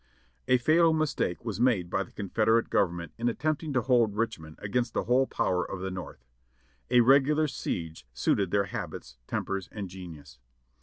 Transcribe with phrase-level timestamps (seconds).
[0.47, 4.57] A fatal mistake was made by the Confederate Government in at tempting to hold Richmond
[4.59, 6.25] against the whole power of the North.
[6.89, 10.39] A regular siege suited their habits, tempers and genius.